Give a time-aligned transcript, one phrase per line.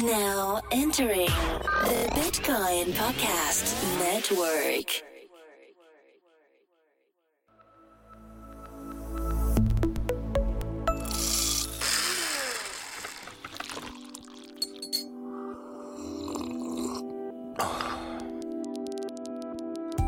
[0.00, 5.02] Now entering the Bitcoin Podcast Network.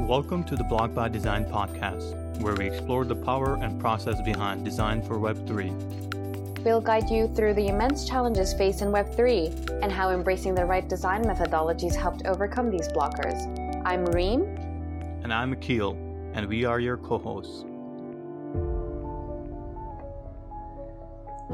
[0.08, 4.64] Welcome to the Blocked by Design podcast, where we explore the power and process behind
[4.64, 6.13] design for Web3.
[6.64, 10.88] We'll guide you through the immense challenges faced in Web3 and how embracing the right
[10.88, 13.36] design methodologies helped overcome these blockers.
[13.84, 14.44] I'm Reem.
[15.22, 15.92] And I'm Akil,
[16.32, 17.66] and we are your co hosts.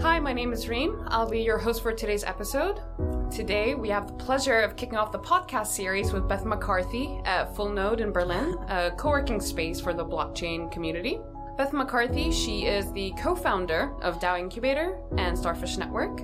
[0.01, 1.03] Hi, my name is Reem.
[1.09, 2.81] I'll be your host for today's episode.
[3.33, 7.55] Today, we have the pleasure of kicking off the podcast series with Beth McCarthy at
[7.57, 11.19] Full Node in Berlin, a co working space for the blockchain community.
[11.61, 16.23] Beth McCarthy, she is the co founder of DAO Incubator and Starfish Network.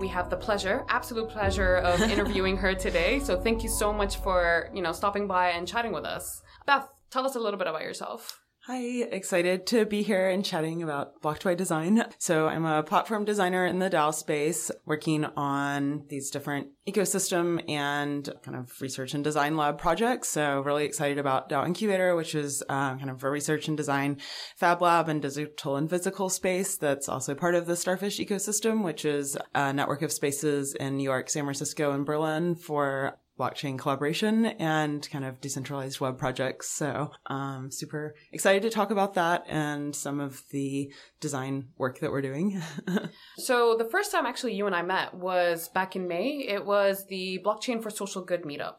[0.00, 3.20] We have the pleasure, absolute pleasure, of interviewing her today.
[3.20, 6.40] So thank you so much for, you know, stopping by and chatting with us.
[6.64, 8.40] Beth, tell us a little bit about yourself.
[8.70, 12.04] Hi, excited to be here and chatting about Blocked by design.
[12.18, 18.28] So I'm a platform designer in the DAO space, working on these different ecosystem and
[18.42, 20.28] kind of research and design lab projects.
[20.28, 24.18] So really excited about DAO Incubator, which is uh, kind of a research and design
[24.54, 29.06] fab lab and digital and physical space that's also part of the Starfish ecosystem, which
[29.06, 34.46] is a network of spaces in New York, San Francisco, and Berlin for blockchain collaboration
[34.46, 36.70] and kind of decentralized web projects.
[36.70, 42.10] So um, super excited to talk about that and some of the design work that
[42.10, 42.60] we're doing.
[43.38, 46.44] so the first time actually you and I met was back in May.
[46.48, 48.78] It was the Blockchain for Social Good meetup.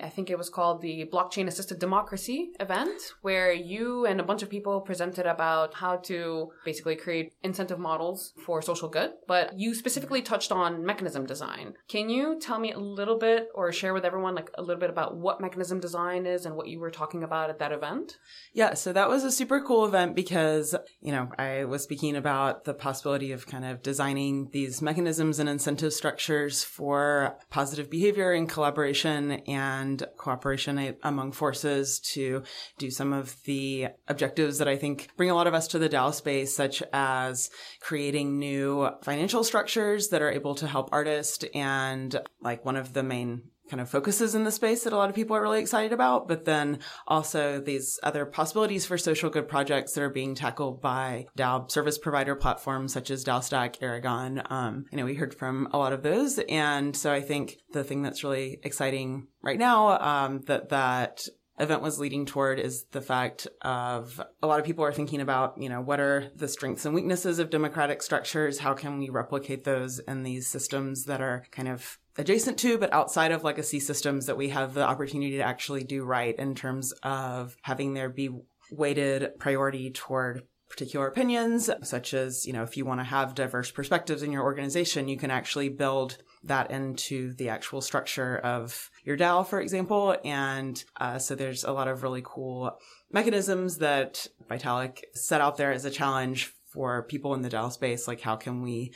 [0.00, 4.42] I think it was called the Blockchain Assisted Democracy event, where you and a bunch
[4.42, 9.12] of people presented about how to basically create incentive models for social good.
[9.28, 11.74] But you specifically touched on mechanism design.
[11.88, 14.90] Can you tell me a little bit or share with everyone like a little bit
[14.90, 18.18] about what mechanism design is and what you were talking about at that event?
[18.52, 22.64] Yeah, so that was a super cool event because, you know, I was speaking about
[22.64, 28.48] the possibility of kind of designing these mechanisms and incentive structures for positive behavior and
[28.48, 32.42] collaboration and and cooperation among forces to
[32.78, 35.88] do some of the objectives that I think bring a lot of us to the
[35.88, 37.50] DAO space, such as
[37.80, 41.44] creating new financial structures that are able to help artists.
[41.54, 45.08] And like one of the main kind of focuses in the space that a lot
[45.08, 49.48] of people are really excited about, but then also these other possibilities for social good
[49.48, 54.42] projects that are being tackled by DAO service provider platforms such as DAOstack, Aragon.
[54.50, 56.38] Um, I know we heard from a lot of those.
[56.48, 61.22] And so I think the thing that's really exciting right now, um, that, that
[61.58, 65.54] event was leading toward is the fact of a lot of people are thinking about,
[65.58, 68.58] you know, what are the strengths and weaknesses of democratic structures?
[68.58, 72.92] How can we replicate those in these systems that are kind of adjacent to, but
[72.92, 76.92] outside of legacy systems that we have the opportunity to actually do right in terms
[77.02, 78.30] of having there be
[78.70, 83.70] weighted priority toward particular opinions, such as, you know, if you want to have diverse
[83.70, 89.16] perspectives in your organization, you can actually build that into the actual structure of your
[89.16, 90.16] DAO, for example.
[90.24, 92.78] And uh, so there's a lot of really cool
[93.10, 98.08] mechanisms that Vitalik set out there as a challenge for people in the DAO space.
[98.08, 98.94] Like, how can we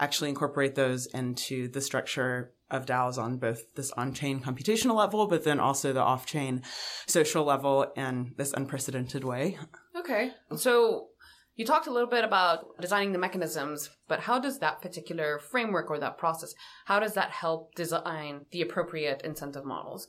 [0.00, 5.44] actually incorporate those into the structure of DAOs on both this on-chain computational level, but
[5.44, 6.62] then also the off-chain
[7.06, 9.58] social level in this unprecedented way.
[9.96, 10.32] Okay.
[10.56, 11.08] So
[11.56, 15.90] you talked a little bit about designing the mechanisms, but how does that particular framework
[15.90, 20.08] or that process, how does that help design the appropriate incentive models?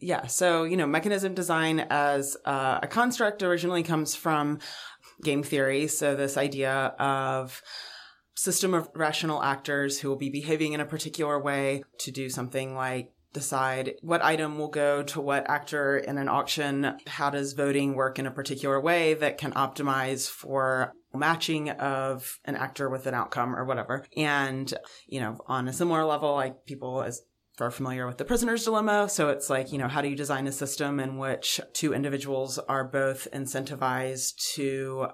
[0.00, 0.26] Yeah.
[0.26, 4.58] So, you know, mechanism design as uh, a construct originally comes from
[5.22, 5.86] game theory.
[5.86, 7.62] So this idea of
[8.40, 12.74] system of rational actors who will be behaving in a particular way to do something
[12.74, 16.96] like decide what item will go to what actor in an auction.
[17.06, 22.56] How does voting work in a particular way that can optimize for matching of an
[22.56, 24.06] actor with an outcome or whatever.
[24.16, 24.72] And,
[25.06, 27.22] you know, on a similar level, like people as
[27.60, 29.08] are familiar with the prisoner's dilemma.
[29.10, 32.58] So it's like, you know, how do you design a system in which two individuals
[32.58, 35.08] are both incentivized to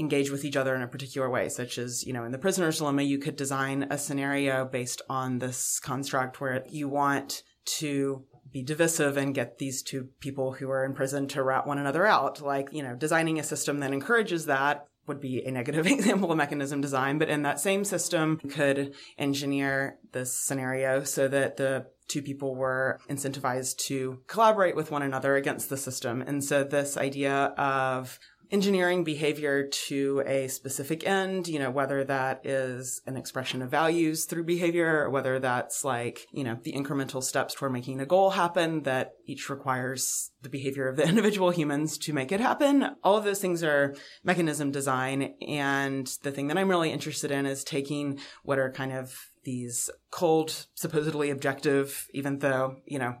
[0.00, 2.78] engage with each other in a particular way, such as, you know, in the prisoner's
[2.78, 8.62] dilemma, you could design a scenario based on this construct where you want to be
[8.62, 12.40] divisive and get these two people who are in prison to rat one another out.
[12.40, 16.38] Like, you know, designing a system that encourages that would be a negative example of
[16.38, 22.22] mechanism design, but in that same system could engineer this scenario so that the two
[22.22, 26.20] people were incentivized to collaborate with one another against the system.
[26.22, 28.18] And so this idea of
[28.50, 34.24] engineering behavior to a specific end, you know, whether that is an expression of values
[34.24, 38.30] through behavior or whether that's like, you know, the incremental steps toward making a goal
[38.30, 42.96] happen that each requires the behavior of the individual humans to make it happen.
[43.04, 43.94] All of those things are
[44.24, 45.34] mechanism design.
[45.46, 49.14] And the thing that I'm really interested in is taking what are kind of
[49.44, 53.16] these cold, supposedly objective, even though, you know,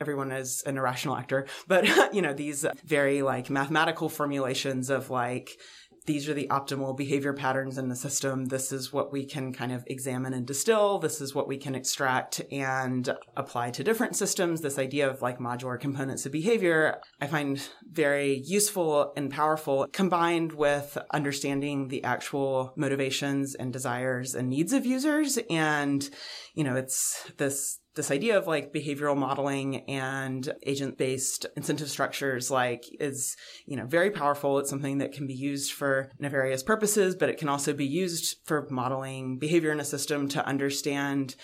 [0.00, 5.58] everyone is an irrational actor, but you know, these very like mathematical formulations of like,
[6.06, 8.46] these are the optimal behavior patterns in the system.
[8.46, 10.98] This is what we can kind of examine and distill.
[10.98, 14.62] This is what we can extract and apply to different systems.
[14.62, 20.52] This idea of like modular components of behavior, I find very useful and powerful combined
[20.52, 25.38] with understanding the actual motivations and desires and needs of users.
[25.50, 26.08] And,
[26.60, 32.50] you know, it's this this idea of like behavioral modeling and agent based incentive structures
[32.50, 33.34] like is
[33.64, 34.58] you know very powerful.
[34.58, 38.40] It's something that can be used for nefarious purposes but it can also be used
[38.44, 41.34] for modeling behavior in a system to understand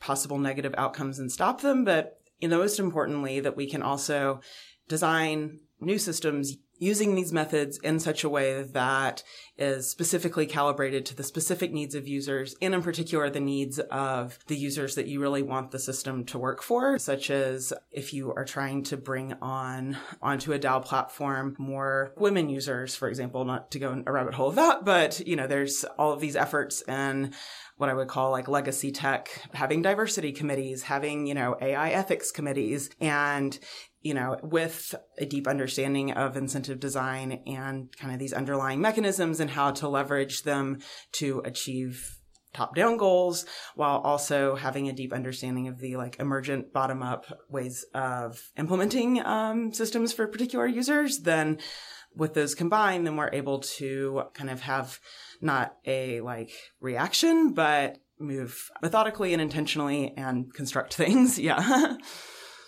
[0.00, 1.86] possible negative outcomes and stop them.
[1.86, 4.42] But you know most importantly that we can also
[4.86, 9.22] design new systems using these methods in such a way that
[9.56, 14.38] is specifically calibrated to the specific needs of users and in particular the needs of
[14.46, 18.32] the users that you really want the system to work for such as if you
[18.32, 23.70] are trying to bring on onto a DAO platform more women users for example not
[23.70, 26.36] to go in a rabbit hole of that but you know there's all of these
[26.36, 27.34] efforts and
[27.78, 32.32] what I would call like legacy tech, having diversity committees, having, you know, AI ethics
[32.32, 32.90] committees.
[33.00, 33.56] And
[34.00, 39.40] you know, with a deep understanding of incentive design and kind of these underlying mechanisms
[39.40, 40.78] and how to leverage them
[41.12, 42.18] to achieve
[42.54, 47.26] top down goals while also having a deep understanding of the like emergent bottom up
[47.48, 51.58] ways of implementing um, systems for particular users, then
[52.14, 54.98] with those combined, then we're able to kind of have
[55.40, 56.50] not a like
[56.80, 61.38] reaction, but move methodically and intentionally and construct things.
[61.38, 61.96] Yeah.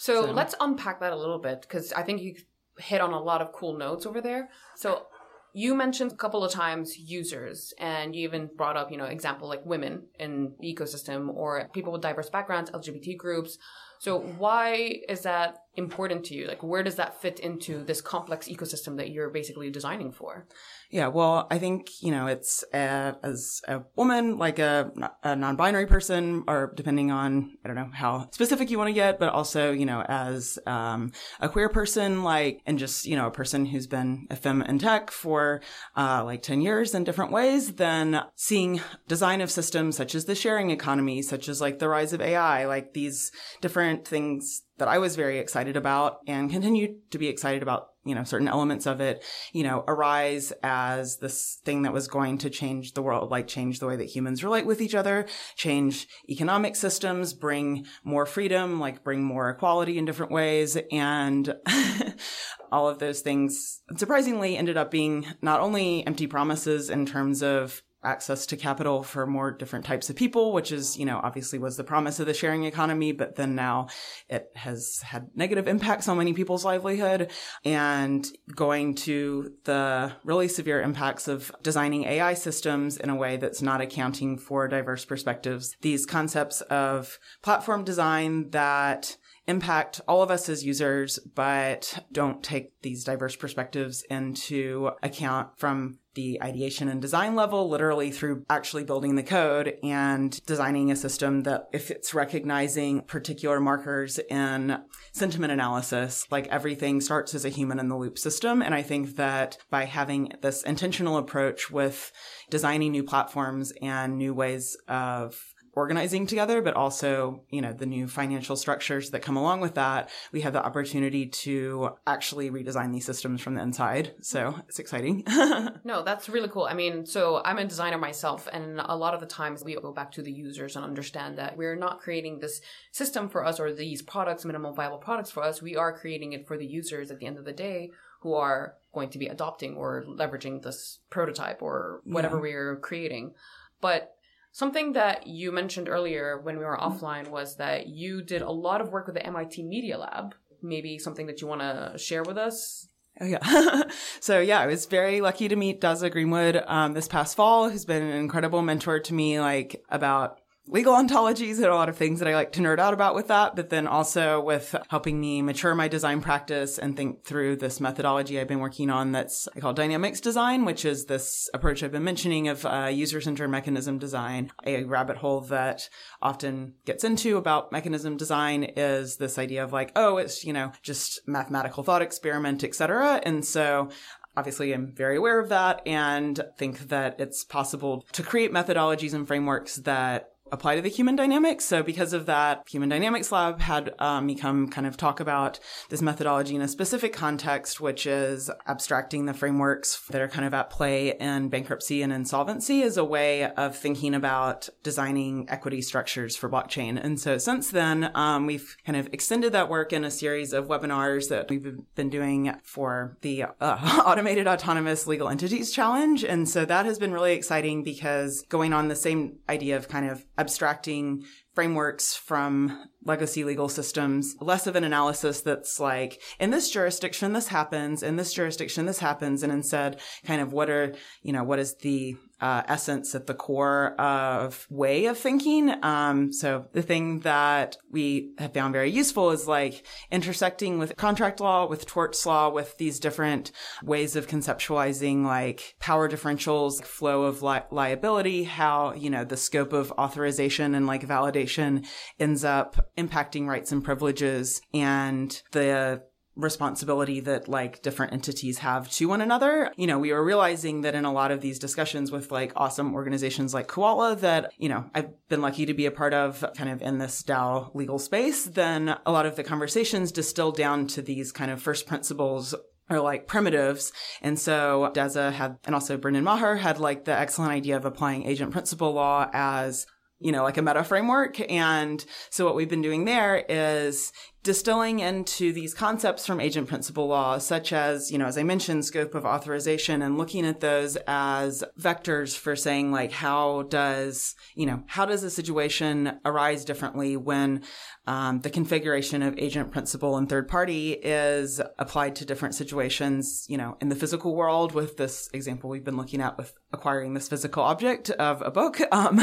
[0.00, 0.32] So, so.
[0.32, 2.34] let's unpack that a little bit because I think you
[2.78, 4.48] hit on a lot of cool notes over there.
[4.74, 5.08] So
[5.52, 9.46] you mentioned a couple of times users and you even brought up, you know, example
[9.46, 13.58] like women in the ecosystem or people with diverse backgrounds, LGBT groups.
[14.00, 16.46] So why is that important to you?
[16.46, 20.46] Like where does that fit into this complex ecosystem that you're basically designing for?
[20.90, 24.90] Yeah, well, I think, you know, it's uh, as a woman, like a,
[25.22, 29.20] a non-binary person, or depending on, I don't know how specific you want to get,
[29.20, 33.30] but also, you know, as um, a queer person, like, and just, you know, a
[33.30, 35.60] person who's been a femme in tech for
[35.96, 40.34] uh, like 10 years in different ways, then seeing design of systems such as the
[40.34, 43.30] sharing economy, such as like the rise of AI, like these
[43.60, 48.14] different things that I was very excited about and continue to be excited about, you
[48.14, 49.22] know, certain elements of it,
[49.52, 53.78] you know, arise as this thing that was going to change the world, like change
[53.78, 59.04] the way that humans relate with each other, change economic systems, bring more freedom, like
[59.04, 60.78] bring more equality in different ways.
[60.90, 61.54] And
[62.72, 67.82] all of those things surprisingly ended up being not only empty promises in terms of
[68.02, 71.76] access to capital for more different types of people, which is, you know, obviously was
[71.76, 73.88] the promise of the sharing economy, but then now
[74.28, 77.30] it has had negative impacts on many people's livelihood
[77.64, 83.62] and going to the really severe impacts of designing AI systems in a way that's
[83.62, 85.76] not accounting for diverse perspectives.
[85.82, 89.16] These concepts of platform design that
[89.46, 95.98] impact all of us as users, but don't take these diverse perspectives into account from
[96.14, 101.42] the ideation and design level, literally through actually building the code and designing a system
[101.42, 104.76] that if it's recognizing particular markers in
[105.12, 108.60] sentiment analysis, like everything starts as a human in the loop system.
[108.60, 112.10] And I think that by having this intentional approach with
[112.50, 118.08] designing new platforms and new ways of organizing together, but also, you know, the new
[118.08, 123.04] financial structures that come along with that, we have the opportunity to actually redesign these
[123.04, 124.14] systems from the inside.
[124.20, 125.24] So it's exciting.
[125.84, 126.64] no, that's really cool.
[126.64, 129.92] I mean, so I'm a designer myself, and a lot of the times we go
[129.92, 132.60] back to the users and understand that we're not creating this
[132.90, 135.62] system for us or these products, minimal viable products for us.
[135.62, 138.74] We are creating it for the users at the end of the day who are
[138.92, 142.42] going to be adopting or leveraging this prototype or whatever yeah.
[142.42, 143.32] we're creating.
[143.80, 144.14] But
[144.52, 148.80] Something that you mentioned earlier when we were offline was that you did a lot
[148.80, 150.34] of work with the MIT Media Lab.
[150.62, 152.88] Maybe something that you want to share with us?
[153.20, 153.82] Oh, yeah.
[154.20, 157.84] so, yeah, I was very lucky to meet Dazza Greenwood um, this past fall, who's
[157.84, 162.20] been an incredible mentor to me, like, about legal ontologies and a lot of things
[162.20, 165.42] that I like to nerd out about with that, but then also with helping me
[165.42, 169.60] mature my design practice and think through this methodology I've been working on that's I
[169.60, 174.52] call dynamics design, which is this approach I've been mentioning of uh, user-centered mechanism design.
[174.64, 175.88] A rabbit hole that
[176.22, 180.72] often gets into about mechanism design is this idea of like, oh, it's, you know,
[180.82, 183.20] just mathematical thought experiment, etc.
[183.24, 183.90] And so
[184.36, 189.26] Obviously, I'm very aware of that and think that it's possible to create methodologies and
[189.26, 191.64] frameworks that apply to the human dynamics.
[191.64, 195.58] So because of that, Human Dynamics Lab had um, me come kind of talk about
[195.88, 200.54] this methodology in a specific context, which is abstracting the frameworks that are kind of
[200.54, 206.36] at play in bankruptcy and insolvency as a way of thinking about designing equity structures
[206.36, 207.02] for blockchain.
[207.02, 210.68] And so since then, um, we've kind of extended that work in a series of
[210.68, 216.24] webinars that we've been doing for the uh, Automated Autonomous Legal Entities Challenge.
[216.24, 220.08] And so that has been really exciting because going on the same idea of kind
[220.08, 221.22] of abstracting
[221.54, 227.48] frameworks from legacy legal systems, less of an analysis that's like, in this jurisdiction, this
[227.48, 231.58] happens, in this jurisdiction, this happens, and instead kind of what are, you know, what
[231.58, 235.72] is the uh, essence at the core of way of thinking.
[235.82, 241.40] Um, so the thing that we have found very useful is like intersecting with contract
[241.40, 247.42] law, with torts law, with these different ways of conceptualizing like power differentials, flow of
[247.42, 251.86] li- liability, how, you know, the scope of authorization and like validation
[252.18, 256.02] ends up impacting rights and privileges and the
[256.40, 259.72] responsibility that like different entities have to one another.
[259.76, 262.94] You know, we were realizing that in a lot of these discussions with like awesome
[262.94, 266.70] organizations like COALA that, you know, I've been lucky to be a part of kind
[266.70, 271.02] of in this DAO legal space, then a lot of the conversations distill down to
[271.02, 272.54] these kind of first principles
[272.88, 273.92] or like primitives.
[274.20, 278.26] And so Dazza had, and also Brendan Maher had like the excellent idea of applying
[278.26, 279.86] agent principal law as
[280.20, 281.40] you know, like a meta framework.
[281.50, 287.06] And so what we've been doing there is distilling into these concepts from agent principal
[287.06, 290.96] law, such as, you know, as I mentioned, scope of authorization and looking at those
[291.06, 297.18] as vectors for saying like, how does, you know, how does a situation arise differently
[297.18, 297.62] when
[298.06, 303.58] um, the configuration of agent principal and third party is applied to different situations, you
[303.58, 307.28] know, in the physical world with this example we've been looking at with acquiring this
[307.28, 308.80] physical object of a book.
[308.92, 309.20] Um,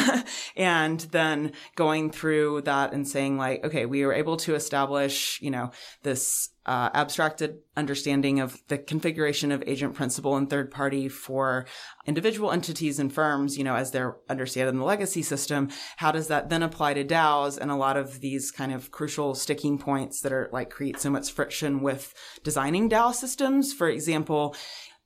[0.56, 5.42] and then going through that and saying like, okay, we were able to establish establish,
[5.42, 5.72] you know,
[6.04, 11.66] this uh, abstracted understanding of the configuration of agent principal and third party for
[12.06, 15.70] individual entities and firms, you know, as they're understood in the legacy system.
[15.96, 19.34] How does that then apply to DAOs and a lot of these kind of crucial
[19.34, 23.72] sticking points that are like create so much friction with designing DAO systems?
[23.72, 24.56] For example,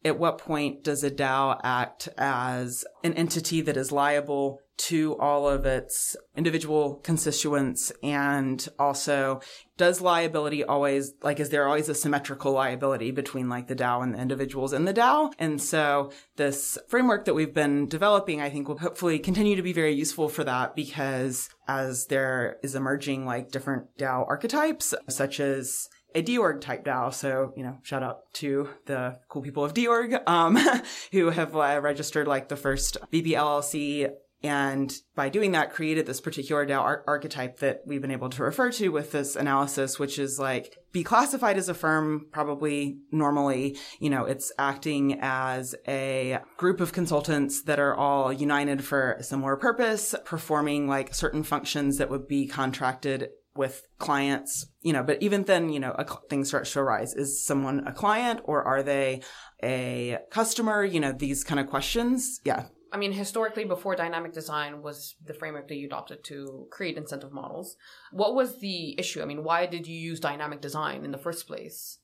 [0.04, 5.48] at what point does a DAO act as an entity that is liable to all
[5.48, 7.92] of its individual constituents?
[8.02, 9.42] And also
[9.82, 14.14] does liability always like is there always a symmetrical liability between like the DAO and
[14.14, 18.68] the individuals in the DAO and so this framework that we've been developing I think
[18.68, 23.50] will hopefully continue to be very useful for that because as there is emerging like
[23.50, 27.14] different DAO archetypes such as a dOrg type DAO.
[27.14, 30.58] So, you know, shout out to the cool people of dOrg, um,
[31.12, 34.12] who have uh, registered like the first BBLLC
[34.44, 38.44] and by doing that created this particular DAO ar- archetype that we've been able to
[38.44, 43.78] refer to with this analysis, which is like be classified as a firm probably normally,
[44.00, 49.24] you know, it's acting as a group of consultants that are all united for a
[49.24, 55.22] similar purpose, performing like certain functions that would be contracted with clients, you know, but
[55.22, 57.14] even then, you know, a thing starts to arise.
[57.14, 59.22] Is someone a client or are they
[59.62, 60.84] a customer?
[60.84, 62.40] You know, these kind of questions.
[62.46, 62.66] Yeah.
[62.94, 67.32] I mean, historically, before dynamic design was the framework that you adopted to create incentive
[67.32, 67.78] models,
[68.12, 69.22] what was the issue?
[69.22, 72.00] I mean, why did you use dynamic design in the first place?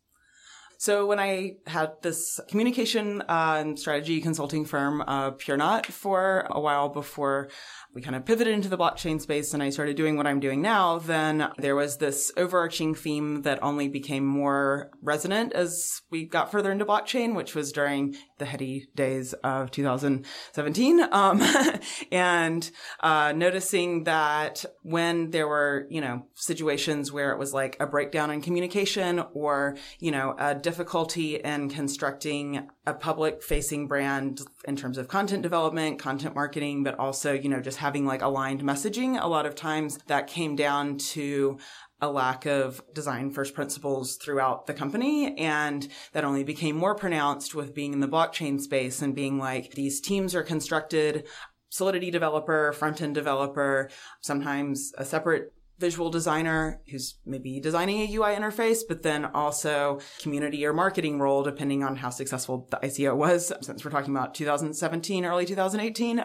[0.80, 6.60] So when I had this communication uh, and strategy consulting firm, uh, PureNot, for a
[6.60, 7.50] while before
[7.94, 10.62] we kind of pivoted into the blockchain space and I started doing what I'm doing
[10.62, 16.52] now, then there was this overarching theme that only became more resonant as we got
[16.52, 21.08] further into blockchain, which was during the heady days of 2017.
[21.12, 21.42] Um,
[22.12, 22.70] and,
[23.00, 28.30] uh, noticing that when there were, you know, situations where it was like a breakdown
[28.30, 34.98] in communication or, you know, a difficulty in constructing a public facing brand in terms
[34.98, 39.18] of content development, content marketing, but also, you know, just having like aligned messaging.
[39.18, 41.58] A lot of times that came down to
[42.02, 45.38] a lack of design first principles throughout the company.
[45.38, 49.72] And that only became more pronounced with being in the blockchain space and being like,
[49.72, 51.26] these teams are constructed
[51.70, 53.90] Solidity developer, front end developer,
[54.22, 60.66] sometimes a separate visual designer who's maybe designing a UI interface, but then also community
[60.66, 63.52] or marketing role, depending on how successful the ICO was.
[63.62, 66.24] Since we're talking about 2017, early 2018,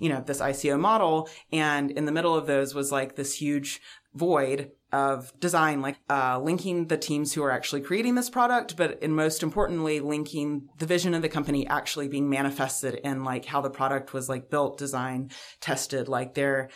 [0.00, 1.28] you know, this ICO model.
[1.52, 3.80] And in the middle of those was like this huge
[4.14, 9.02] void of design, like uh, linking the teams who are actually creating this product, but
[9.02, 13.60] and most importantly, linking the vision of the company actually being manifested in like how
[13.60, 16.08] the product was like built, designed, tested.
[16.08, 16.70] Like there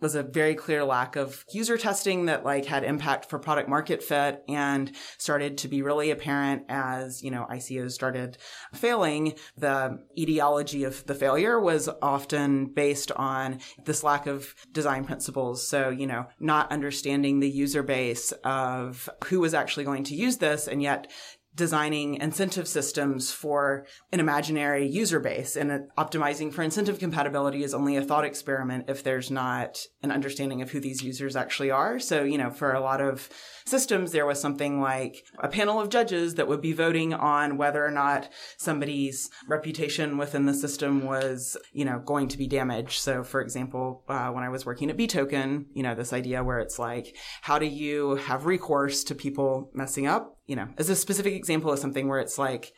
[0.00, 4.02] was a very clear lack of user testing that like had impact for product market
[4.02, 8.36] fit and started to be really apparent as, you know, ICOs started
[8.74, 9.34] failing.
[9.56, 15.66] The etiology of the failure was often based on this lack of design principles.
[15.66, 20.36] So, you know, not understanding the user base of who was actually going to use
[20.38, 21.10] this and yet
[21.56, 27.96] designing incentive systems for an imaginary user base and optimizing for incentive compatibility is only
[27.96, 31.98] a thought experiment if there's not an understanding of who these users actually are.
[31.98, 33.30] So, you know, for a lot of
[33.64, 37.84] systems, there was something like a panel of judges that would be voting on whether
[37.84, 43.00] or not somebody's reputation within the system was, you know, going to be damaged.
[43.00, 46.58] So, for example, uh, when I was working at BToken, you know, this idea where
[46.58, 50.35] it's like, how do you have recourse to people messing up?
[50.46, 52.72] You know, as a specific example of something where it's like,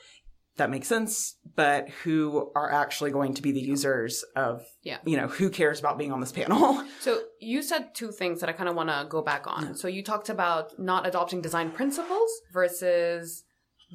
[0.57, 4.99] that makes sense, but who are actually going to be the users of, Yeah.
[5.05, 6.85] you know, who cares about being on this panel?
[7.01, 9.75] So you said two things that I kind of want to go back on.
[9.77, 13.45] So you talked about not adopting design principles versus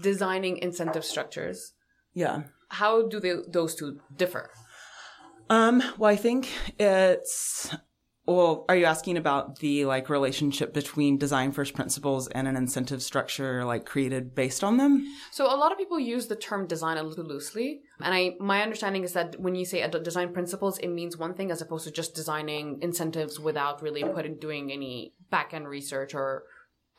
[0.02, 1.74] designing incentive structures.
[2.14, 2.44] yeah.
[2.70, 4.50] How do they, those two differ?
[5.50, 6.48] Um, well, I think
[6.80, 7.76] it's,
[8.26, 13.04] well, are you asking about the like relationship between design first principles and an incentive
[13.04, 15.06] structure like created based on them?
[15.32, 18.62] So a lot of people use the term design a little loosely, and I my
[18.62, 21.86] understanding is that when you say ad- design principles, it means one thing as opposed
[21.86, 26.44] to just designing incentives without really putting doing any back end research or.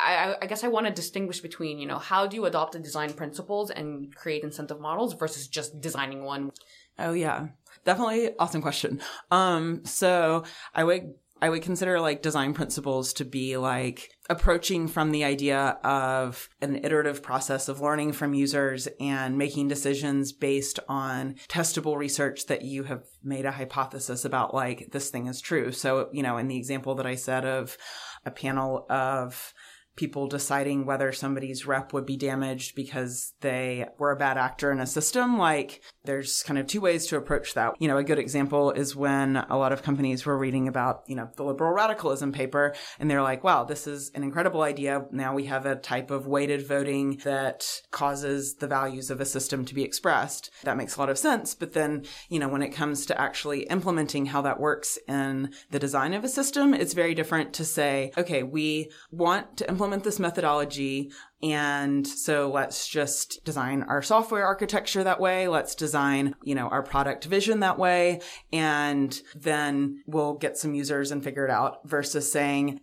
[0.01, 2.73] I, I- I guess I want to distinguish between, you know, how do you adopt
[2.73, 6.51] the design principles and create incentive models versus just designing one.
[6.99, 7.49] Oh yeah.
[7.85, 9.01] Definitely awesome question.
[9.31, 11.15] Um so I would
[11.45, 16.77] I would consider like design principles to be like approaching from the idea of an
[16.83, 22.85] iterative process of learning from users and making decisions based on testable research that you
[22.85, 25.71] have made a hypothesis about like this thing is true.
[25.71, 27.77] So, you know, in the example that I said of
[28.25, 29.53] a panel of
[29.97, 34.81] people deciding whether somebody's rep would be damaged because they were a bad actor in
[34.81, 35.39] a system.
[35.39, 37.75] Like there's kind of two ways to approach that.
[37.79, 41.15] You know, a good example is when a lot of companies were reading about, you
[41.15, 45.07] know, the liberal radicalism paper and they're like, wow, this is an incredible idea.
[45.13, 49.65] Now we have a type of weighted voting that causes the values of a system
[49.65, 50.51] to be expressed.
[50.65, 51.55] That makes a lot of sense.
[51.55, 55.79] But then, you know, when it comes to actually implementing how that works in the
[55.79, 60.19] design of a system, it's very different to say, okay, we want to implement this
[60.19, 61.11] methodology.
[61.43, 65.49] And so let's just design our software architecture that way.
[65.49, 68.21] Let's design, you know, our product vision that way.
[68.53, 72.81] And then we'll get some users and figure it out versus saying,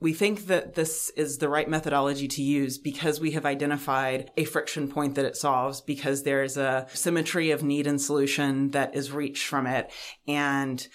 [0.00, 4.44] we think that this is the right methodology to use because we have identified a
[4.44, 9.12] friction point that it solves because there's a symmetry of need and solution that is
[9.12, 9.92] reached from it.
[10.26, 10.86] And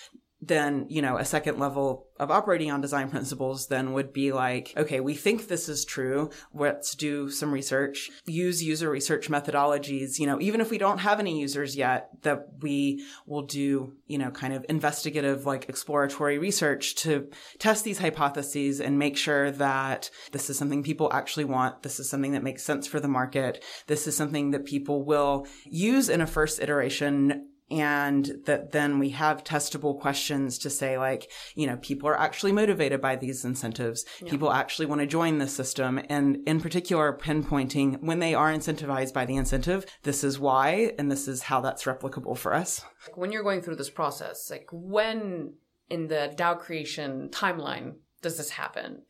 [0.47, 4.73] then, you know, a second level of operating on design principles then would be like,
[4.77, 6.29] okay, we think this is true.
[6.53, 11.19] Let's do some research, use user research methodologies, you know, even if we don't have
[11.19, 16.95] any users yet, that we will do, you know, kind of investigative, like exploratory research
[16.95, 17.29] to
[17.59, 21.83] test these hypotheses and make sure that this is something people actually want.
[21.83, 23.63] This is something that makes sense for the market.
[23.87, 29.09] This is something that people will use in a first iteration and that then we
[29.09, 34.05] have testable questions to say like you know people are actually motivated by these incentives.
[34.25, 35.99] People actually want to join the system.
[36.09, 41.11] And in particular pinpointing when they are incentivized by the incentive this is why and
[41.11, 42.83] this is how that's replicable for us.
[43.15, 45.53] When you're going through this process, like when
[45.89, 49.03] in the DAO creation timeline does this happen?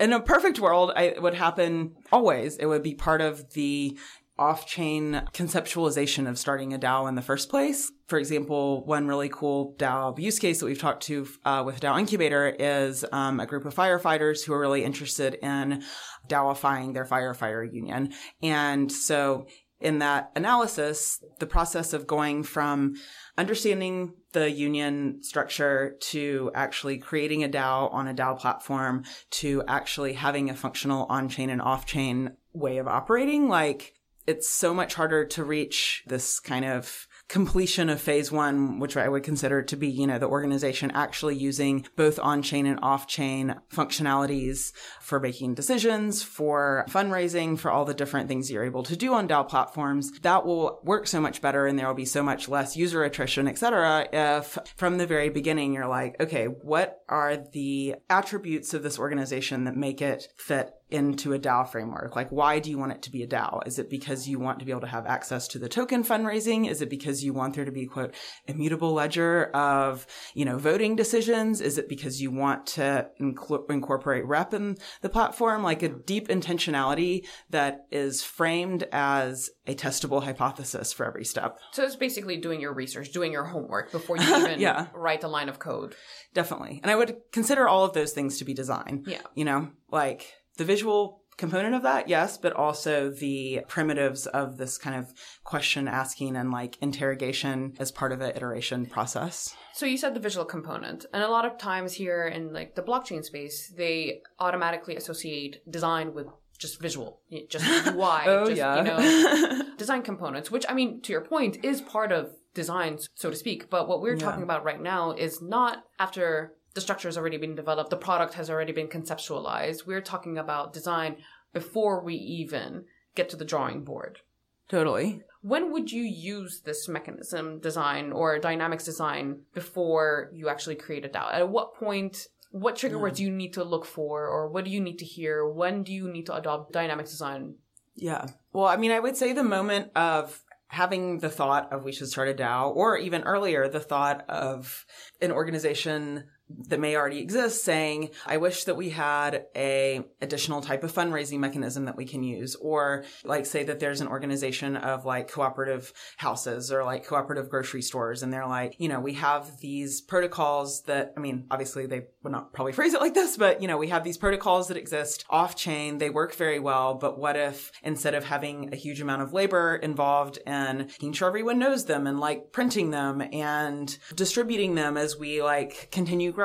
[0.00, 2.56] in a perfect world I, it would happen always.
[2.56, 3.98] It would be part of the
[4.38, 7.92] off-chain conceptualization of starting a DAO in the first place.
[8.06, 11.98] For example, one really cool DAO use case that we've talked to uh, with DAO
[11.98, 15.82] Incubator is um, a group of firefighters who are really interested in
[16.28, 18.12] DAOifying their firefighter union.
[18.42, 19.46] And so
[19.82, 22.94] in that analysis, the process of going from
[23.36, 30.14] understanding the union structure to actually creating a DAO on a DAO platform to actually
[30.14, 33.94] having a functional on-chain and off-chain way of operating, like
[34.26, 39.08] it's so much harder to reach this kind of completion of phase one, which I
[39.08, 43.06] would consider to be, you know, the organization actually using both on chain and off
[43.06, 48.96] chain functionalities for making decisions, for fundraising, for all the different things you're able to
[48.96, 52.22] do on DAO platforms, that will work so much better and there will be so
[52.22, 57.00] much less user attrition, et cetera, if from the very beginning you're like, okay, what
[57.08, 62.14] are the attributes of this organization that make it fit into a DAO framework?
[62.14, 63.66] Like, why do you want it to be a DAO?
[63.66, 66.68] Is it because you want to be able to have access to the token fundraising?
[66.68, 68.14] Is it because you want there to be, quote,
[68.46, 71.60] immutable ledger of, you know, voting decisions?
[71.60, 75.62] Is it because you want to inc- incorporate rep in the platform?
[75.62, 81.58] Like a deep intentionality that is framed as a testable hypothesis for every step.
[81.72, 84.86] So it's basically doing your research, doing your homework before you even Yeah.
[84.94, 85.94] write a line of code.
[86.34, 86.80] Definitely.
[86.82, 89.04] And I would consider all of those things to be design.
[89.06, 89.20] Yeah.
[89.34, 94.76] You know, like the visual component of that, yes, but also the primitives of this
[94.78, 95.12] kind of
[95.44, 99.54] question asking and like interrogation as part of the iteration process.
[99.74, 102.82] So you said the visual component, and a lot of times here in like the
[102.82, 106.26] blockchain space, they automatically associate design with
[106.58, 108.76] just visual, just UI, Oh, just yeah.
[108.76, 110.50] you know, design components.
[110.50, 113.68] Which I mean, to your point, is part of design, so to speak.
[113.70, 114.20] But what we're Yeah.
[114.26, 118.34] talking about right now is not after the structure has already been developed, the product
[118.34, 119.86] has already been conceptualized.
[119.86, 121.16] We're talking about design
[121.52, 124.20] before we even get to the drawing board.
[124.68, 125.22] Totally.
[125.42, 131.08] When would you use this mechanism design or dynamics design before you actually create a
[131.08, 131.32] DAO?
[131.32, 133.24] At what point, what trigger words hmm.
[133.24, 135.46] do you need to look for, or what do you need to hear?
[135.46, 137.56] When do you need to adopt dynamics design?
[137.94, 138.26] Yeah.
[138.52, 142.08] Well, I mean, I would say the moment of having the thought of we should
[142.08, 144.86] start a DAO, or even earlier, the thought of
[145.20, 146.24] an organization
[146.68, 151.38] that may already exist saying, I wish that we had a additional type of fundraising
[151.38, 152.54] mechanism that we can use.
[152.56, 157.82] Or like say that there's an organization of like cooperative houses or like cooperative grocery
[157.82, 158.22] stores.
[158.22, 162.32] And they're like, you know, we have these protocols that, I mean, obviously they would
[162.32, 165.24] not probably phrase it like this, but you know, we have these protocols that exist
[165.30, 165.98] off chain.
[165.98, 166.94] They work very well.
[166.94, 171.28] But what if instead of having a huge amount of labor involved in making sure
[171.28, 176.41] everyone knows them and like printing them and distributing them as we like continue growing,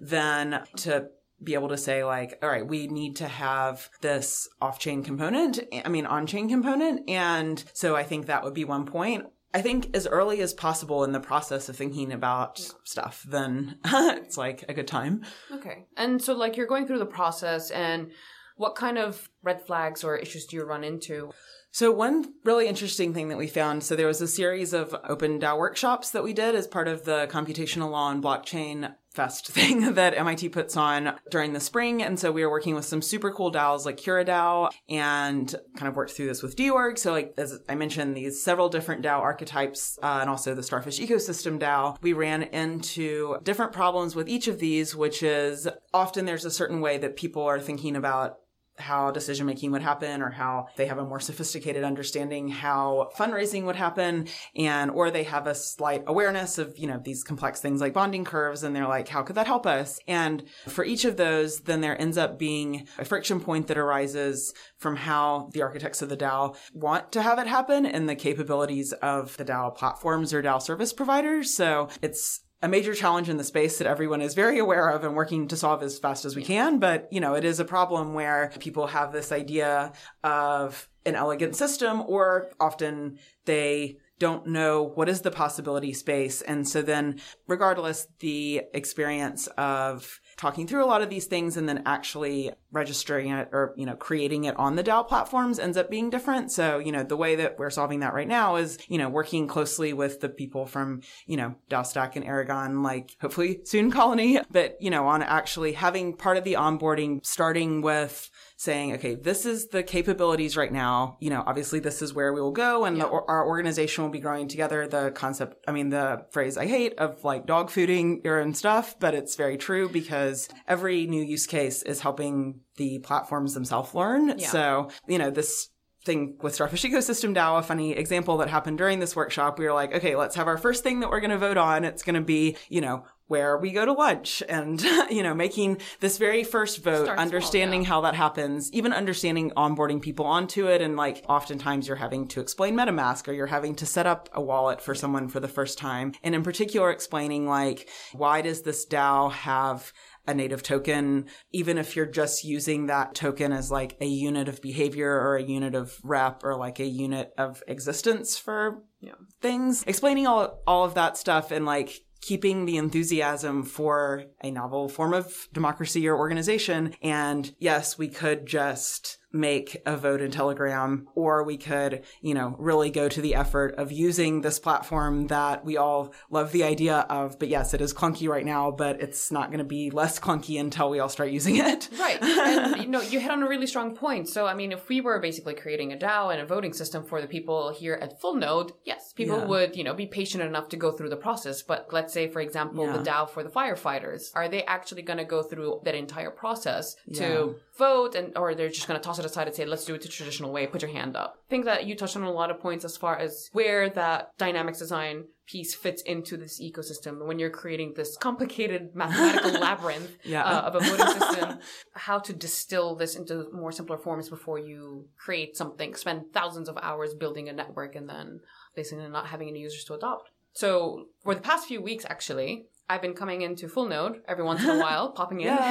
[0.00, 1.08] then to
[1.42, 5.60] be able to say like, all right, we need to have this off-chain component.
[5.84, 7.08] I mean, on-chain component.
[7.08, 9.26] And so I think that would be one point.
[9.54, 14.38] I think as early as possible in the process of thinking about stuff, then it's
[14.38, 15.24] like a good time.
[15.52, 15.86] Okay.
[15.96, 18.12] And so, like, you're going through the process, and
[18.56, 21.32] what kind of red flags or issues do you run into?
[21.70, 25.40] So one really interesting thing that we found, so there was a series of open
[25.40, 29.94] DAO workshops that we did as part of the computational law and blockchain fest thing
[29.94, 32.02] that MIT puts on during the spring.
[32.02, 35.96] And so we were working with some super cool DAOs like CuraDAO and kind of
[35.96, 36.98] worked through this with dOrg.
[36.98, 40.98] So like, as I mentioned, these several different DAO archetypes, uh, and also the Starfish
[40.98, 46.44] ecosystem DAO, we ran into different problems with each of these, which is often there's
[46.44, 48.36] a certain way that people are thinking about
[48.78, 53.64] how decision making would happen or how they have a more sophisticated understanding how fundraising
[53.64, 57.80] would happen and or they have a slight awareness of you know these complex things
[57.80, 59.98] like bonding curves and they're like how could that help us?
[60.08, 64.54] And for each of those then there ends up being a friction point that arises
[64.78, 68.92] from how the architects of the DAO want to have it happen and the capabilities
[68.94, 71.54] of the DAO platforms or DAO service providers.
[71.54, 75.16] So it's a major challenge in the space that everyone is very aware of and
[75.16, 76.78] working to solve as fast as we can.
[76.78, 81.56] But, you know, it is a problem where people have this idea of an elegant
[81.56, 86.42] system or often they don't know what is the possibility space.
[86.42, 91.68] And so then regardless, the experience of talking through a lot of these things and
[91.68, 95.90] then actually registering it or, you know, creating it on the DAO platforms ends up
[95.90, 96.50] being different.
[96.50, 99.46] So, you know, the way that we're solving that right now is, you know, working
[99.46, 104.40] closely with the people from, you know, DAO Stack and Aragon, like hopefully soon Colony,
[104.50, 108.30] but, you know, on actually having part of the onboarding starting with
[108.62, 111.16] saying, okay, this is the capabilities right now.
[111.18, 114.20] You know, obviously this is where we will go and the, our organization will be
[114.20, 114.86] growing together.
[114.86, 118.94] The concept, I mean, the phrase I hate of like dog fooding your own stuff,
[119.00, 124.38] but it's very true because every new use case is helping the platforms themselves learn.
[124.38, 124.48] Yeah.
[124.48, 125.70] So, you know, this
[126.04, 129.72] thing with Starfish Ecosystem DAO, a funny example that happened during this workshop, we were
[129.72, 131.84] like, okay, let's have our first thing that we're going to vote on.
[131.84, 135.78] It's going to be, you know, where we go to lunch and, you know, making
[136.00, 137.88] this very first vote, Start small, understanding yeah.
[137.88, 140.82] how that happens, even understanding onboarding people onto it.
[140.82, 144.42] And like oftentimes you're having to explain MetaMask or you're having to set up a
[144.42, 146.12] wallet for someone for the first time.
[146.22, 149.92] And in particular, explaining like, why does this DAO have
[150.26, 154.62] a native token, even if you're just using that token as like a unit of
[154.62, 159.14] behavior or a unit of rep or like a unit of existence for Yeah.
[159.40, 159.82] things.
[159.86, 165.12] Explaining all all of that stuff and like keeping the enthusiasm for a novel form
[165.12, 166.94] of democracy or organization.
[167.02, 172.54] And yes, we could just make a vote in Telegram, or we could, you know,
[172.58, 177.06] really go to the effort of using this platform that we all love the idea
[177.08, 177.38] of.
[177.38, 180.60] But yes, it is clunky right now, but it's not going to be less clunky
[180.60, 181.88] until we all start using it.
[181.98, 182.22] Right.
[182.22, 184.28] And you know, you hit on a really strong point.
[184.28, 187.20] So I mean, if we were basically creating a DAO and a voting system for
[187.20, 189.46] the people here at Full Node, yes, people Yeah.
[189.46, 191.62] would, you know, be patient enough to go through the process.
[191.62, 195.24] But let's say, for example, the DAO for the firefighters, are they actually going to
[195.24, 199.26] go through that entire process to vote and or they're just going to toss it
[199.30, 201.36] aside and say, let's do it the traditional way, put your hand up.
[201.48, 204.30] I think that you touched on a lot of points as far as where that
[204.38, 210.44] dynamics design piece fits into this ecosystem when you're creating this complicated mathematical labyrinth Yeah.
[210.44, 211.58] uh, of a voting system,
[211.94, 216.78] how to distill this into more simpler forms before you create something, spend thousands of
[216.80, 218.40] hours building a network and then
[218.74, 220.30] basically not having any users to adopt.
[220.54, 224.62] So for the past few weeks, actually, I've been coming into Full Node every once
[224.62, 225.48] in a while, popping in.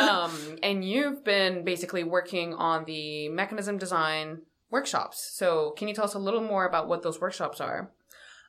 [0.00, 0.30] Um,
[0.62, 5.30] and you've been basically working on the mechanism design workshops.
[5.34, 7.92] So can you tell us a little more about what those workshops are?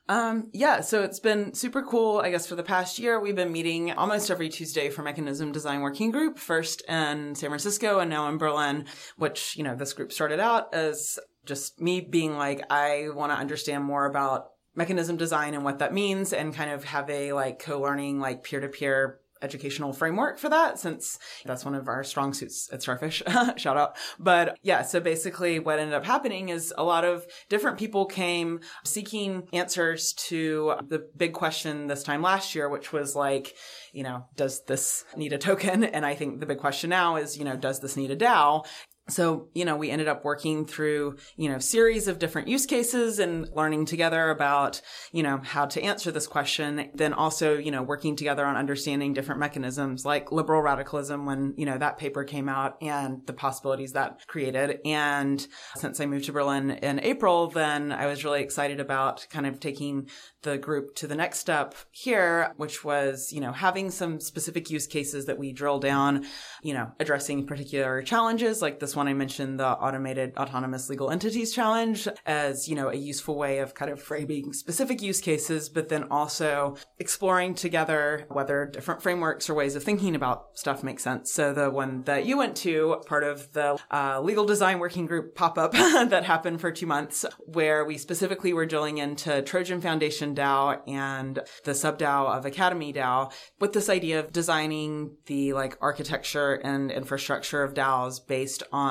[0.08, 2.18] Um, yeah, so it's been super cool.
[2.18, 5.80] I guess for the past year, we've been meeting almost every Tuesday for Mechanism Design
[5.80, 8.84] Working Group, first in San Francisco and now in Berlin,
[9.16, 13.38] which, you know, this group started out as just me being like, I want to
[13.38, 17.58] understand more about mechanism design and what that means and kind of have a like
[17.58, 22.80] co-learning, like peer-to-peer educational framework for that since that's one of our strong suits at
[22.80, 23.22] Starfish.
[23.56, 23.96] Shout out.
[24.18, 28.60] But yeah, so basically what ended up happening is a lot of different people came
[28.84, 33.54] seeking answers to the big question this time last year, which was like,
[33.92, 35.84] you know, does this need a token?
[35.84, 38.64] And I think the big question now is, you know, does this need a DAO?
[39.08, 43.18] So, you know, we ended up working through, you know, series of different use cases
[43.18, 46.88] and learning together about, you know, how to answer this question.
[46.94, 51.66] Then also, you know, working together on understanding different mechanisms like liberal radicalism when, you
[51.66, 54.78] know, that paper came out and the possibilities that created.
[54.84, 59.46] And since I moved to Berlin in April, then I was really excited about kind
[59.46, 60.08] of taking
[60.42, 64.86] the group to the next step here, which was, you know, having some specific use
[64.86, 66.24] cases that we drill down,
[66.62, 71.52] you know, addressing particular challenges like this one I mentioned, the automated autonomous legal entities
[71.52, 75.88] challenge as, you know, a useful way of kind of framing specific use cases, but
[75.88, 81.32] then also exploring together whether different frameworks or ways of thinking about stuff make sense.
[81.32, 85.34] So the one that you went to, part of the uh, legal design working group
[85.34, 90.34] pop up that happened for two months, where we specifically were drilling into Trojan Foundation
[90.34, 95.76] DAO and the sub DAO of Academy DAO with this idea of designing the like
[95.80, 98.81] architecture and infrastructure of DAOs based on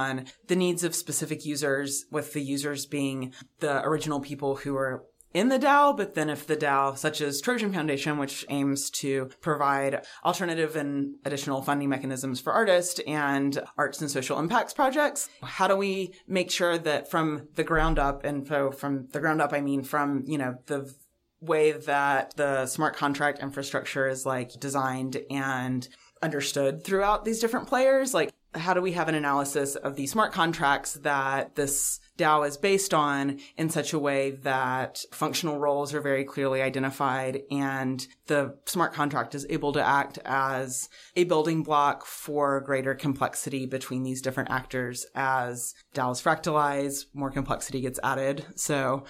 [0.48, 5.48] the needs of specific users, with the users being the original people who are in
[5.48, 10.06] the DAO, but then if the DAO, such as Trojan Foundation, which aims to provide
[10.26, 15.78] alternative and additional funding mechanisms for artists and arts and social impacts projects, how do
[15.78, 19.62] we make sure that from the ground up, and so from the ground up, I
[19.62, 20.94] mean from, you know, the
[21.40, 25.88] way that the smart contract infrastructure is like designed and
[26.22, 30.34] understood throughout these different players, like how do we have an analysis of these smart
[30.34, 36.02] contracts that this DAO is based on in such a way that functional roles are
[36.02, 42.06] very clearly identified and the smart contract is able to act as a building block
[42.06, 48.46] for greater complexity between these different actors as DAOs fractalize, more complexity gets added.
[48.56, 49.06] So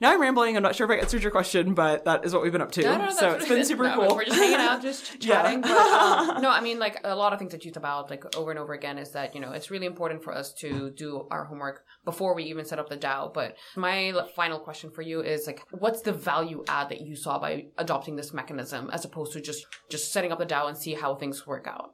[0.00, 0.56] now I'm rambling.
[0.56, 2.72] I'm not sure if I answered your question, but that is what we've been up
[2.72, 2.82] to.
[2.82, 4.16] No, no, so it's it been super No, cool.
[4.16, 5.42] We're just hanging out, just Yeah.
[5.42, 5.60] chatting.
[5.62, 8.36] But, um, no, I mean, like a lot of things that you talk about, like
[8.36, 11.26] over and over again, is that you know it's really important for us to do
[11.30, 13.32] our homework before we even set up the DAO.
[13.32, 17.38] But my final question for you is like, what's the value add that you saw
[17.38, 20.94] by adopting this mechanism as opposed to just just setting up the DAO and see
[20.94, 21.92] how things work out?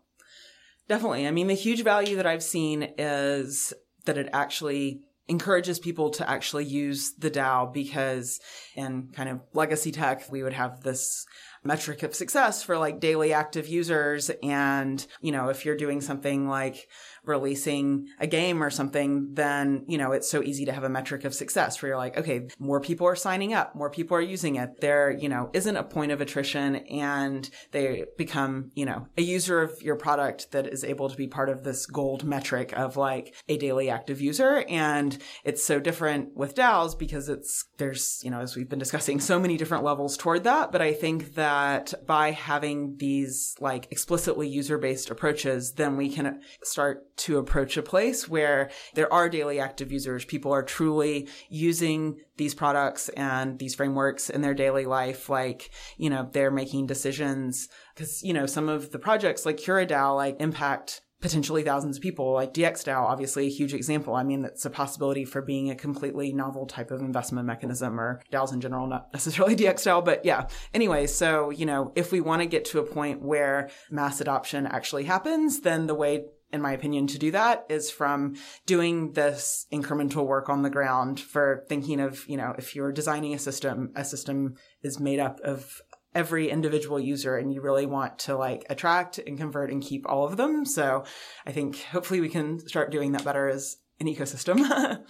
[0.88, 1.26] Definitely.
[1.28, 3.72] I mean, the huge value that I've seen is
[4.04, 8.40] that it actually encourages people to actually use the DAO because
[8.74, 11.24] in kind of legacy tech, we would have this
[11.64, 14.30] metric of success for like daily active users.
[14.42, 16.88] And, you know, if you're doing something like
[17.24, 21.24] releasing a game or something, then, you know, it's so easy to have a metric
[21.24, 24.56] of success where you're like, okay, more people are signing up, more people are using
[24.56, 24.80] it.
[24.80, 29.62] There, you know, isn't a point of attrition and they become, you know, a user
[29.62, 33.34] of your product that is able to be part of this gold metric of like
[33.48, 34.64] a daily active user.
[34.68, 39.20] And it's so different with DAOs because it's, there's, you know, as we've been discussing,
[39.20, 40.72] so many different levels toward that.
[40.72, 46.08] But I think that that by having these like explicitly user based approaches, then we
[46.08, 50.24] can start to approach a place where there are daily active users.
[50.24, 55.28] People are truly using these products and these frameworks in their daily life.
[55.28, 60.16] Like, you know, they're making decisions because, you know, some of the projects like CuraDAO
[60.16, 62.32] like impact potentially thousands of people.
[62.34, 64.14] Like DXDAO, obviously a huge example.
[64.14, 68.20] I mean, it's a possibility for being a completely novel type of investment mechanism or
[68.30, 70.48] DAOs in general, not necessarily DXDAO, but yeah.
[70.74, 74.66] Anyway, so, you know, if we want to get to a point where mass adoption
[74.66, 79.66] actually happens, then the way in my opinion, to do that is from doing this
[79.72, 83.90] incremental work on the ground for thinking of, you know, if you're designing a system,
[83.96, 85.80] a system is made up of
[86.14, 90.24] every individual user and you really want to like attract and convert and keep all
[90.24, 90.64] of them.
[90.64, 91.04] So
[91.46, 94.58] I think hopefully we can start doing that better as an ecosystem.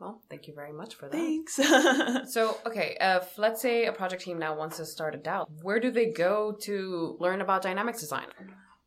[0.00, 1.12] well, thank you very much for that.
[1.12, 1.54] Thanks.
[2.32, 5.80] so, okay, if let's say a project team now wants to start a DAO, where
[5.80, 8.26] do they go to learn about dynamics design?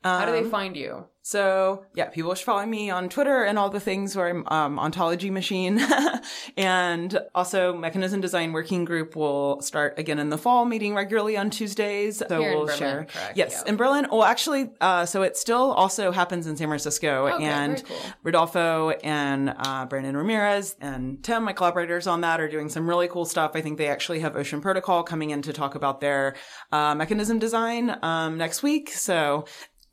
[0.03, 1.05] How do they Um, find you?
[1.23, 4.79] So yeah, people should follow me on Twitter and all the things where I'm um,
[4.79, 5.77] ontology machine,
[6.57, 11.49] and also Mechanism Design Working Group will start again in the fall, meeting regularly on
[11.49, 12.19] Tuesdays.
[12.25, 13.07] So Here we'll Berlin, share.
[13.09, 13.33] correct?
[13.37, 13.69] Yes, Yeah.
[13.71, 14.07] in Berlin.
[14.09, 17.97] Well, actually, uh, so it still also happens in San Francisco, Okay, and cool.
[18.23, 23.09] Rodolfo and uh, Brandon Ramirez and Tim, my collaborators on that, are doing some really
[23.09, 23.51] cool stuff.
[23.53, 26.35] I think they actually have Ocean Protocol coming in to talk about their
[26.71, 28.91] uh, mechanism design um, next week.
[28.91, 29.45] So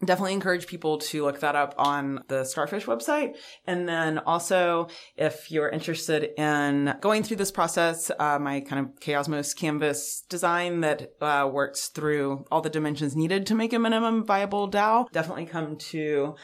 [0.05, 3.37] definitely encourage people to look that up on the Starfish website.
[3.67, 9.01] And then also, if you're interested in going through this process, uh, my kind of
[9.01, 14.25] Chaosmos canvas design that uh, works through all the dimensions needed to make a minimum
[14.25, 16.35] viable DAO, definitely come to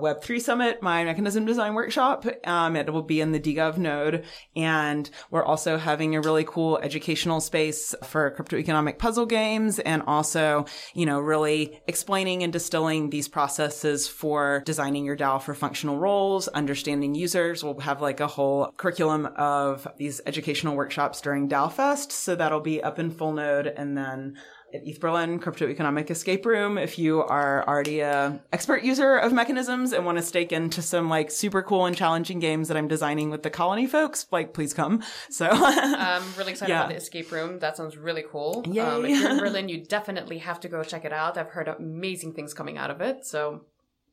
[0.00, 2.26] Web3 Summit, my mechanism design workshop.
[2.44, 4.24] Um, it will be in the DGov node.
[4.56, 10.02] And we're also having a really cool educational space for crypto economic puzzle games and
[10.06, 15.98] also, you know, really explaining and distilling these processes for designing your DAO for functional
[15.98, 17.62] roles, understanding users.
[17.62, 22.12] We'll have like a whole curriculum of these educational workshops during DAO Fest.
[22.12, 23.66] So that'll be up in full node.
[23.66, 24.36] And then
[24.74, 26.78] at ETH Berlin Crypto Economic Escape Room.
[26.78, 31.08] If you are already a expert user of mechanisms and want to stake into some
[31.08, 34.72] like super cool and challenging games that I'm designing with the colony folks, like please
[34.74, 35.02] come.
[35.30, 36.80] So I'm really excited Yeah.
[36.80, 37.58] about the escape room.
[37.58, 38.62] That sounds really cool.
[38.66, 38.80] Yay.
[38.80, 41.36] Um, if you're in Berlin, you definitely have to go check it out.
[41.38, 43.62] I've heard amazing things coming out of it, so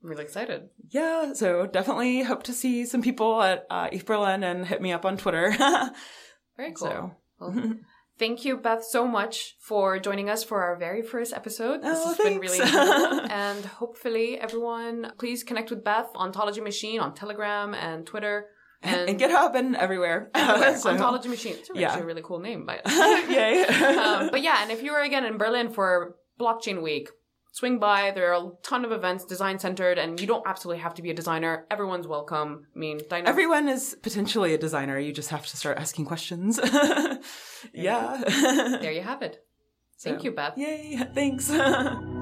[0.04, 0.70] I'm really excited.
[0.90, 4.92] yeah, so definitely hope to see some people at uh, ETH Berlin and hit me
[4.92, 5.52] up on Twitter.
[6.58, 6.88] Very cool.
[6.88, 7.74] So- Well,
[8.20, 11.82] thank you, Beth, so much for joining us for our very first episode.
[11.84, 13.30] This Oh, has been really thanks.
[13.32, 18.46] and hopefully, everyone, please connect with Beth, Ontology Machine, on Telegram and Twitter.
[18.84, 20.30] And, and GitHub and everywhere.
[20.36, 20.78] everywhere.
[20.84, 21.56] So- Ontology Machine.
[21.56, 21.88] It's yeah.
[21.88, 22.66] actually a really cool name.
[22.66, 22.82] But,
[23.30, 23.64] Yay.
[23.66, 27.10] um, but yeah, and if you are again in Berlin for Blockchain Week,
[27.58, 28.12] swing by.
[28.12, 31.10] There are a ton of events design centered, and you don't absolutely have to be
[31.10, 31.66] a designer.
[31.72, 32.68] Everyone's welcome.
[32.76, 33.30] I mean, dynamic.
[33.30, 35.00] Everyone is potentially a designer.
[35.00, 36.60] You just have to start asking questions.
[37.74, 38.22] yeah.
[38.82, 39.44] there you have it.
[40.00, 40.54] Thank So, you, Beth.
[40.58, 41.02] Yay.
[41.16, 41.50] Thanks.